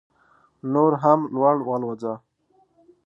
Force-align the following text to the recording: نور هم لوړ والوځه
نور 0.73 0.91
هم 1.03 1.19
لوړ 1.33 1.55
والوځه 1.67 2.13